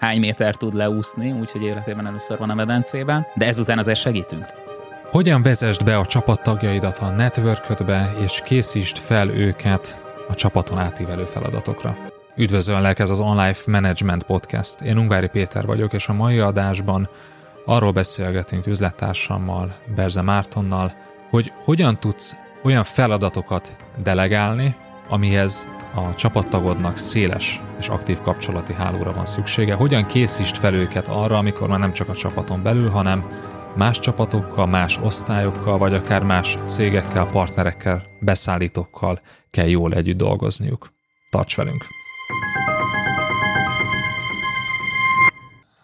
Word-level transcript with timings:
hány 0.00 0.18
méter 0.18 0.54
tud 0.54 0.74
leúszni, 0.74 1.32
úgyhogy 1.32 1.62
életében 1.62 2.06
először 2.06 2.38
van 2.38 2.50
a 2.50 2.54
medencében, 2.54 3.26
de 3.34 3.46
ezután 3.46 3.78
azért 3.78 3.98
segítünk. 3.98 4.44
Hogyan 5.10 5.42
vezesd 5.42 5.84
be 5.84 5.96
a 5.96 6.06
csapattagjaidat 6.06 6.98
a 6.98 7.08
networködbe, 7.08 8.12
és 8.24 8.40
készítsd 8.44 8.96
fel 8.96 9.28
őket 9.28 10.02
a 10.28 10.34
csapaton 10.34 10.78
átívelő 10.78 11.24
feladatokra. 11.24 11.96
Üdvözöllek, 12.36 12.98
ez 12.98 13.10
az 13.10 13.20
Online 13.20 13.54
Management 13.66 14.22
Podcast. 14.22 14.80
Én 14.80 14.98
Ungvári 14.98 15.28
Péter 15.28 15.66
vagyok, 15.66 15.92
és 15.92 16.08
a 16.08 16.12
mai 16.12 16.38
adásban 16.38 17.08
arról 17.64 17.92
beszélgetünk 17.92 18.66
üzlettársammal, 18.66 19.72
Berze 19.94 20.22
Mártonnal, 20.22 20.92
hogy 21.30 21.52
hogyan 21.64 22.00
tudsz 22.00 22.36
olyan 22.62 22.84
feladatokat 22.84 23.76
delegálni, 24.02 24.76
amihez 25.08 25.68
a 25.94 26.14
csapattagodnak 26.14 26.98
széles 26.98 27.60
és 27.78 27.88
aktív 27.88 28.20
kapcsolati 28.20 28.72
hálóra 28.72 29.12
van 29.12 29.26
szüksége. 29.26 29.74
Hogyan 29.74 30.06
készítsd 30.06 30.56
fel 30.56 30.74
őket 30.74 31.08
arra, 31.08 31.36
amikor 31.36 31.68
már 31.68 31.78
nem 31.78 31.92
csak 31.92 32.08
a 32.08 32.14
csapaton 32.14 32.62
belül, 32.62 32.90
hanem 32.90 33.24
más 33.76 33.98
csapatokkal, 33.98 34.66
más 34.66 34.98
osztályokkal, 34.98 35.78
vagy 35.78 35.94
akár 35.94 36.22
más 36.22 36.58
cégekkel, 36.66 37.26
partnerekkel, 37.26 38.02
beszállítókkal 38.20 39.20
kell 39.50 39.68
jól 39.68 39.94
együtt 39.94 40.16
dolgozniuk. 40.16 40.92
Tarts 41.30 41.56
velünk! 41.56 41.84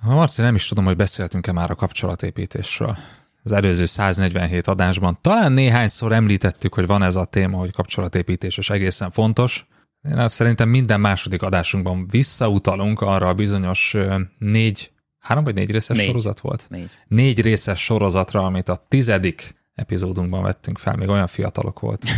Marci, 0.00 0.42
nem 0.42 0.54
is 0.54 0.68
tudom, 0.68 0.84
hogy 0.84 0.96
beszéltünk-e 0.96 1.52
már 1.52 1.70
a 1.70 1.74
kapcsolatépítésről. 1.74 2.96
Az 3.42 3.52
előző 3.52 3.84
147 3.84 4.66
adásban 4.66 5.18
talán 5.20 5.52
néhányszor 5.52 6.12
említettük, 6.12 6.74
hogy 6.74 6.86
van 6.86 7.02
ez 7.02 7.16
a 7.16 7.24
téma, 7.24 7.58
hogy 7.58 7.72
kapcsolatépítés, 7.72 8.58
és 8.58 8.70
egészen 8.70 9.10
fontos. 9.10 9.66
Én 10.10 10.18
azt 10.18 10.34
szerintem 10.34 10.68
minden 10.68 11.00
második 11.00 11.42
adásunkban 11.42 12.08
visszautalunk 12.08 13.00
arra 13.00 13.28
a 13.28 13.34
bizonyos 13.34 13.96
négy, 14.38 14.90
három 15.18 15.44
vagy 15.44 15.54
négy 15.54 15.70
részes 15.70 15.96
négy. 15.96 16.06
sorozat 16.06 16.40
volt? 16.40 16.66
Négy. 16.68 16.90
Négy 17.08 17.40
részes 17.40 17.84
sorozatra, 17.84 18.44
amit 18.44 18.68
a 18.68 18.84
tizedik 18.88 19.54
epizódunkban 19.74 20.42
vettünk 20.42 20.78
fel, 20.78 20.96
még 20.96 21.08
olyan 21.08 21.26
fiatalok 21.26 21.80
volt. 21.80 22.04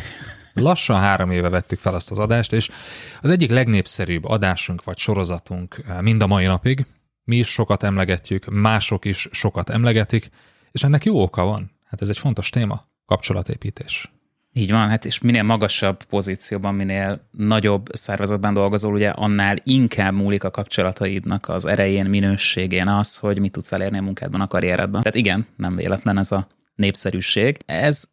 Lassan 0.54 1.00
három 1.00 1.30
éve 1.30 1.48
vettük 1.48 1.78
fel 1.78 1.94
azt 1.94 2.10
az 2.10 2.18
adást, 2.18 2.52
és 2.52 2.70
az 3.20 3.30
egyik 3.30 3.50
legnépszerűbb 3.50 4.24
adásunk 4.24 4.84
vagy 4.84 4.98
sorozatunk 4.98 5.82
mind 6.00 6.22
a 6.22 6.26
mai 6.26 6.46
napig. 6.46 6.86
Mi 7.24 7.36
is 7.36 7.48
sokat 7.48 7.82
emlegetjük, 7.82 8.44
mások 8.44 9.04
is 9.04 9.28
sokat 9.30 9.70
emlegetik, 9.70 10.30
és 10.70 10.82
ennek 10.82 11.04
jó 11.04 11.22
oka 11.22 11.44
van. 11.44 11.70
Hát 11.84 12.02
ez 12.02 12.08
egy 12.08 12.18
fontos 12.18 12.50
téma, 12.50 12.82
kapcsolatépítés. 13.06 14.12
Így 14.58 14.70
van, 14.70 14.88
hát 14.88 15.04
és 15.04 15.20
minél 15.20 15.42
magasabb 15.42 16.02
pozícióban, 16.02 16.74
minél 16.74 17.28
nagyobb 17.30 17.86
szervezetben 17.92 18.54
dolgozol, 18.54 18.92
ugye 18.92 19.08
annál 19.08 19.56
inkább 19.62 20.14
múlik 20.14 20.44
a 20.44 20.50
kapcsolataidnak 20.50 21.48
az 21.48 21.66
erején, 21.66 22.06
minőségén 22.06 22.88
az, 22.88 23.16
hogy 23.16 23.38
mit 23.38 23.52
tudsz 23.52 23.72
elérni 23.72 23.98
a 23.98 24.02
munkádban, 24.02 24.40
a 24.40 24.46
karrieredben. 24.46 25.02
Tehát 25.02 25.18
igen, 25.18 25.46
nem 25.56 25.76
véletlen 25.76 26.18
ez 26.18 26.32
a 26.32 26.46
népszerűség. 26.74 27.58
Ez 27.66 28.04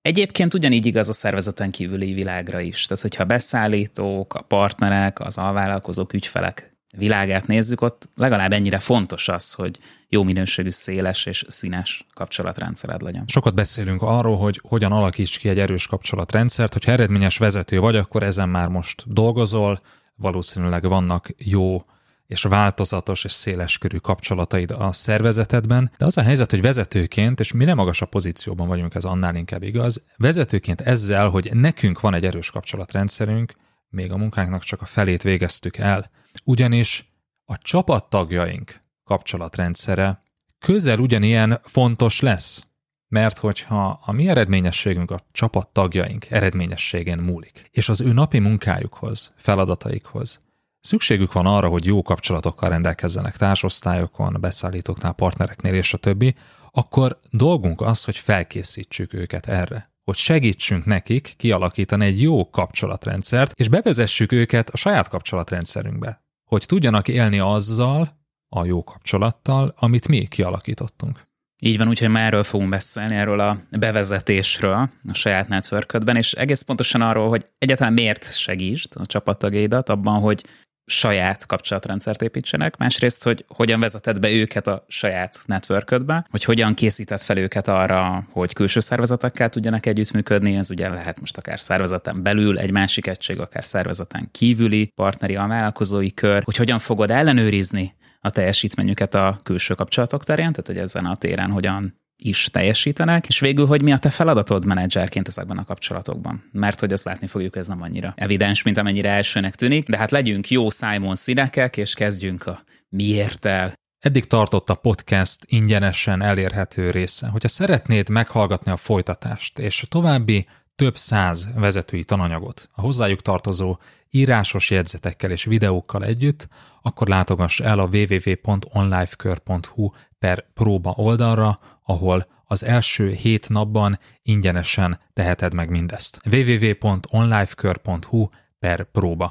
Egyébként 0.00 0.54
ugyanígy 0.54 0.86
igaz 0.86 1.08
a 1.08 1.12
szervezeten 1.12 1.70
kívüli 1.70 2.12
világra 2.12 2.60
is. 2.60 2.86
Tehát, 2.86 3.02
hogyha 3.02 3.24
beszállítók, 3.24 4.34
a 4.34 4.42
partnerek, 4.42 5.20
az 5.20 5.38
alvállalkozók, 5.38 6.12
ügyfelek 6.12 6.71
világát 6.96 7.46
nézzük, 7.46 7.80
ott 7.80 8.08
legalább 8.16 8.52
ennyire 8.52 8.78
fontos 8.78 9.28
az, 9.28 9.52
hogy 9.52 9.78
jó 10.08 10.22
minőségű, 10.22 10.70
széles 10.70 11.26
és 11.26 11.44
színes 11.48 12.06
kapcsolatrendszered 12.14 13.02
legyen. 13.02 13.24
Sokat 13.26 13.54
beszélünk 13.54 14.02
arról, 14.02 14.36
hogy 14.36 14.60
hogyan 14.68 14.92
alakíts 14.92 15.38
ki 15.38 15.48
egy 15.48 15.58
erős 15.58 15.86
kapcsolatrendszert, 15.86 16.72
hogyha 16.72 16.92
eredményes 16.92 17.38
vezető 17.38 17.80
vagy, 17.80 17.96
akkor 17.96 18.22
ezen 18.22 18.48
már 18.48 18.68
most 18.68 19.12
dolgozol, 19.12 19.80
valószínűleg 20.16 20.88
vannak 20.88 21.28
jó 21.38 21.84
és 22.26 22.42
változatos 22.42 23.24
és 23.24 23.32
széles 23.32 23.78
körű 23.78 23.96
kapcsolataid 23.96 24.70
a 24.70 24.92
szervezetedben, 24.92 25.92
de 25.98 26.04
az 26.04 26.16
a 26.16 26.22
helyzet, 26.22 26.50
hogy 26.50 26.60
vezetőként, 26.60 27.40
és 27.40 27.52
mi 27.52 27.64
nem 27.64 27.76
magasabb 27.76 28.08
pozícióban 28.08 28.68
vagyunk, 28.68 28.94
ez 28.94 29.04
annál 29.04 29.34
inkább 29.34 29.62
igaz, 29.62 30.04
vezetőként 30.16 30.80
ezzel, 30.80 31.28
hogy 31.28 31.50
nekünk 31.54 32.00
van 32.00 32.14
egy 32.14 32.24
erős 32.24 32.50
kapcsolatrendszerünk, 32.50 33.54
még 33.92 34.12
a 34.12 34.16
munkánknak 34.16 34.62
csak 34.62 34.82
a 34.82 34.84
felét 34.86 35.22
végeztük 35.22 35.76
el, 35.76 36.10
ugyanis 36.44 37.12
a 37.44 37.58
csapattagjaink 37.58 38.80
kapcsolatrendszere 39.04 40.22
közel 40.58 40.98
ugyanilyen 40.98 41.60
fontos 41.62 42.20
lesz, 42.20 42.66
mert 43.08 43.38
hogyha 43.38 44.00
a 44.04 44.12
mi 44.12 44.28
eredményességünk 44.28 45.10
a 45.10 45.20
csapattagjaink 45.32 46.30
eredményességén 46.30 47.18
múlik, 47.18 47.68
és 47.70 47.88
az 47.88 48.00
ő 48.00 48.12
napi 48.12 48.38
munkájukhoz, 48.38 49.32
feladataikhoz 49.36 50.40
szükségük 50.80 51.32
van 51.32 51.46
arra, 51.46 51.68
hogy 51.68 51.84
jó 51.84 52.02
kapcsolatokkal 52.02 52.68
rendelkezzenek 52.68 53.36
társosztályokon, 53.36 54.36
beszállítóknál, 54.40 55.12
partnereknél 55.12 55.74
és 55.74 55.94
a 55.94 55.98
többi, 55.98 56.34
akkor 56.70 57.18
dolgunk 57.30 57.80
az, 57.80 58.04
hogy 58.04 58.16
felkészítsük 58.16 59.14
őket 59.14 59.46
erre 59.46 59.91
hogy 60.04 60.16
segítsünk 60.16 60.84
nekik 60.84 61.34
kialakítani 61.36 62.06
egy 62.06 62.20
jó 62.20 62.50
kapcsolatrendszert, 62.50 63.52
és 63.54 63.68
bevezessük 63.68 64.32
őket 64.32 64.70
a 64.70 64.76
saját 64.76 65.08
kapcsolatrendszerünkbe, 65.08 66.24
hogy 66.48 66.64
tudjanak 66.66 67.08
élni 67.08 67.38
azzal, 67.38 68.20
a 68.54 68.64
jó 68.64 68.84
kapcsolattal, 68.84 69.72
amit 69.76 70.08
mi 70.08 70.26
kialakítottunk. 70.26 71.30
Így 71.64 71.78
van, 71.78 71.88
úgyhogy 71.88 72.08
már 72.08 72.26
erről 72.26 72.42
fogunk 72.42 72.70
beszélni, 72.70 73.16
erről 73.16 73.40
a 73.40 73.62
bevezetésről 73.70 74.90
a 75.08 75.14
saját 75.14 75.48
networködben, 75.48 76.16
és 76.16 76.32
egész 76.32 76.62
pontosan 76.62 77.00
arról, 77.00 77.28
hogy 77.28 77.44
egyáltalán 77.58 77.92
miért 77.92 78.36
segítsd 78.38 78.92
a 78.94 79.06
csapattagjaidat 79.06 79.88
abban, 79.88 80.20
hogy 80.20 80.44
saját 80.84 81.46
kapcsolatrendszert 81.46 82.22
építsenek, 82.22 82.76
másrészt, 82.76 83.24
hogy 83.24 83.44
hogyan 83.48 83.80
vezeted 83.80 84.20
be 84.20 84.30
őket 84.30 84.66
a 84.66 84.84
saját 84.88 85.42
networködbe, 85.46 86.26
hogy 86.30 86.44
hogyan 86.44 86.74
készíted 86.74 87.20
fel 87.20 87.36
őket 87.36 87.68
arra, 87.68 88.26
hogy 88.30 88.52
külső 88.52 88.80
szervezetekkel 88.80 89.48
tudjanak 89.48 89.86
együttműködni, 89.86 90.56
ez 90.56 90.70
ugye 90.70 90.88
lehet 90.88 91.20
most 91.20 91.36
akár 91.36 91.60
szervezeten 91.60 92.22
belül 92.22 92.58
egy 92.58 92.70
másik 92.70 93.06
egység, 93.06 93.38
akár 93.38 93.64
szervezeten 93.64 94.28
kívüli 94.32 94.92
partneri 94.94 95.36
a 95.36 95.46
vállalkozói 95.46 96.14
kör, 96.14 96.42
hogy 96.44 96.56
hogyan 96.56 96.78
fogod 96.78 97.10
ellenőrizni 97.10 97.94
a 98.20 98.30
teljesítményüket 98.30 99.14
a 99.14 99.40
külső 99.42 99.74
kapcsolatok 99.74 100.24
terén, 100.24 100.50
tehát 100.50 100.66
hogy 100.66 100.78
ezen 100.78 101.04
a 101.04 101.16
téren 101.16 101.50
hogyan 101.50 102.00
is 102.24 102.48
teljesítenek, 102.52 103.26
és 103.28 103.40
végül, 103.40 103.66
hogy 103.66 103.82
mi 103.82 103.92
a 103.92 103.98
te 103.98 104.10
feladatod 104.10 104.64
menedzserként 104.64 105.28
ezekben 105.28 105.58
a 105.58 105.64
kapcsolatokban. 105.64 106.44
Mert 106.52 106.80
hogy 106.80 106.92
azt 106.92 107.04
látni 107.04 107.26
fogjuk, 107.26 107.56
ez 107.56 107.66
nem 107.66 107.82
annyira 107.82 108.12
evidens, 108.16 108.62
mint 108.62 108.76
amennyire 108.76 109.10
elsőnek 109.10 109.54
tűnik, 109.54 109.88
de 109.88 109.96
hát 109.96 110.10
legyünk 110.10 110.50
jó 110.50 110.70
Simon 110.70 111.14
színekek, 111.14 111.76
és 111.76 111.94
kezdjünk 111.94 112.46
a 112.46 112.64
miért 112.88 113.44
el. 113.44 113.72
Eddig 113.98 114.26
tartott 114.26 114.70
a 114.70 114.74
podcast 114.74 115.44
ingyenesen 115.46 116.22
elérhető 116.22 116.90
része. 116.90 117.26
Hogyha 117.26 117.48
szeretnéd 117.48 118.08
meghallgatni 118.08 118.70
a 118.70 118.76
folytatást, 118.76 119.58
és 119.58 119.84
további 119.88 120.46
több 120.76 120.96
száz 120.96 121.48
vezetői 121.54 122.04
tananyagot 122.04 122.68
a 122.72 122.80
hozzájuk 122.80 123.22
tartozó 123.22 123.76
írásos 124.10 124.70
jegyzetekkel 124.70 125.30
és 125.30 125.44
videókkal 125.44 126.04
együtt, 126.04 126.48
akkor 126.82 127.08
látogass 127.08 127.60
el 127.60 127.78
a 127.78 127.88
www.onlifekör.hu 127.92 129.90
per 130.18 130.44
próba 130.54 130.92
oldalra, 130.96 131.58
ahol 131.84 132.26
az 132.44 132.64
első 132.64 133.10
hét 133.10 133.48
napban 133.48 133.98
ingyenesen 134.22 135.00
teheted 135.12 135.54
meg 135.54 135.70
mindezt. 135.70 136.20
www.onlifekör.hu 136.30 138.28
per 138.58 138.84
próba. 138.84 139.30